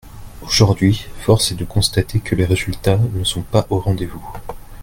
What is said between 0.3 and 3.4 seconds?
Aujourd’hui, force est de constater que les résultats ne